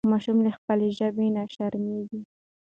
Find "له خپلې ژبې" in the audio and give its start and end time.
0.45-1.27